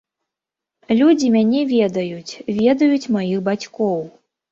Людзі 0.99 1.27
мяне 1.35 1.61
ведаюць, 1.73 2.33
ведаюць 2.61 3.11
маіх 3.17 3.45
бацькоў. 3.51 4.01